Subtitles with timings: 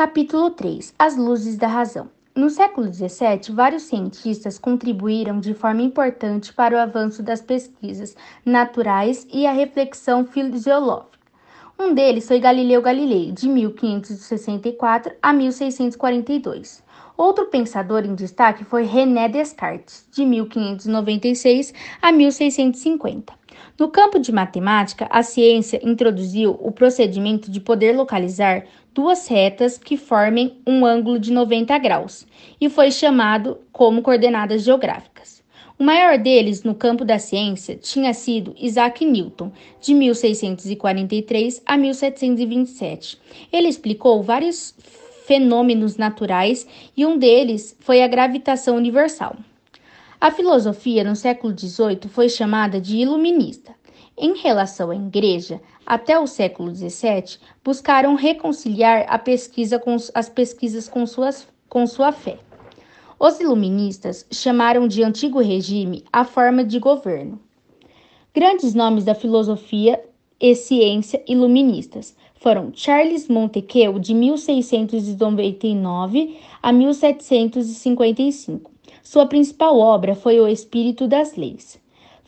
[0.00, 6.54] Capítulo 3 As Luzes da Razão no século XVII, vários cientistas contribuíram de forma importante
[6.54, 11.18] para o avanço das pesquisas naturais e a reflexão fisiológica.
[11.78, 16.82] Um deles foi Galileu Galilei, de 1564 a 1642.
[17.14, 23.39] Outro pensador em destaque foi René Descartes, de 1596 a 1650.
[23.80, 29.96] No campo de matemática, a ciência introduziu o procedimento de poder localizar duas retas que
[29.96, 32.26] formem um ângulo de 90 graus
[32.60, 35.42] e foi chamado como coordenadas geográficas.
[35.78, 43.18] O maior deles no campo da ciência tinha sido Isaac Newton, de 1643 a 1727.
[43.50, 44.74] Ele explicou vários
[45.24, 49.36] fenômenos naturais e um deles foi a gravitação universal.
[50.20, 53.74] A filosofia no século XVIII foi chamada de iluminista.
[54.18, 60.90] Em relação à igreja, até o século XVII, buscaram reconciliar a pesquisa com, as pesquisas
[60.90, 62.38] com, suas, com sua fé.
[63.18, 67.40] Os iluministas chamaram de antigo regime a forma de governo.
[68.34, 69.98] Grandes nomes da filosofia
[70.38, 78.70] e ciência iluministas foram Charles Montesquieu, de 1699 a 1755.
[79.02, 81.80] Sua principal obra foi O Espírito das Leis.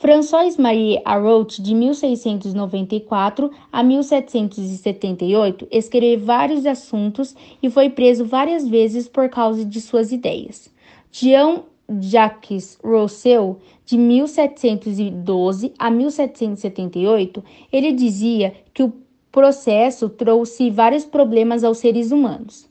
[0.00, 9.28] François-Marie Arouet, de 1694 a 1778, escreveu vários assuntos e foi preso várias vezes por
[9.28, 10.70] causa de suas ideias.
[11.12, 11.64] Jean
[12.00, 18.92] Jacques Rousseau, de 1712 a 1778, ele dizia que o
[19.30, 22.68] processo trouxe vários problemas aos seres humanos.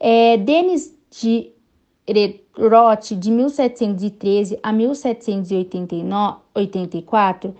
[0.00, 1.52] É, Denis de
[2.56, 7.54] Roth, de 1713 a 1784,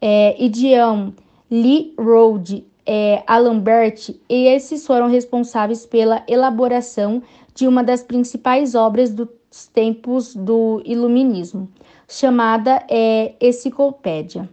[0.00, 1.12] é, e Jean
[1.50, 7.22] Lee Road é, Alambert, e esses foram responsáveis pela elaboração
[7.54, 9.28] de uma das principais obras dos
[9.72, 11.68] tempos do Iluminismo,
[12.08, 14.48] chamada é, Enciclopédia.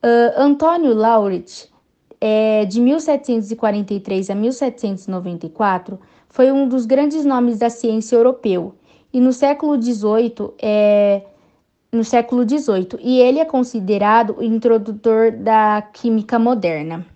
[0.00, 1.68] Uh, Antônio Lauret,
[2.20, 5.98] é, de 1743 a 1794,
[6.28, 8.74] foi um dos grandes nomes da ciência europeu
[9.12, 11.22] e no século XVIII é
[11.90, 17.06] no século XVIII e ele é considerado o introdutor da química moderna.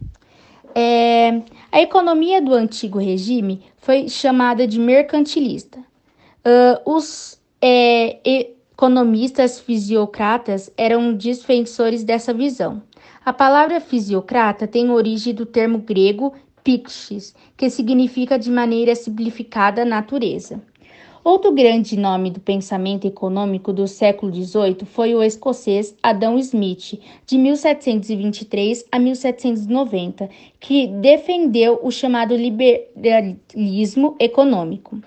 [0.74, 5.78] É, a economia do antigo regime foi chamada de mercantilista.
[5.78, 12.82] Uh, os é, economistas fisiocratas eram defensores dessa visão.
[13.24, 16.32] A palavra fisiocrata tem origem do termo grego
[16.64, 20.62] pixis, que significa de maneira simplificada natureza.
[21.24, 27.38] Outro grande nome do pensamento econômico do século XVIII foi o escocês Adam Smith, de
[27.38, 35.00] 1723 a 1790, que defendeu o chamado liberalismo econômico.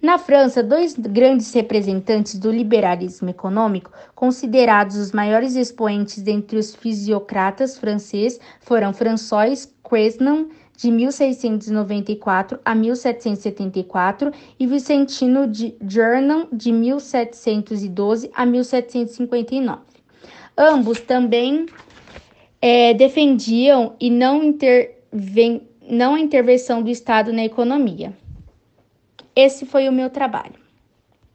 [0.00, 7.76] Na França, dois grandes representantes do liberalismo econômico, considerados os maiores expoentes dentre os fisiocratas
[7.76, 18.46] franceses, foram François Quesnam de 1694 a 1774 e Vicentino de Jornam de 1712 a
[18.46, 19.80] 1759.
[20.56, 21.66] Ambos também
[22.62, 28.12] é, defendiam e não, interven não a intervenção do Estado na economia.
[29.40, 30.67] Esse foi o meu trabalho.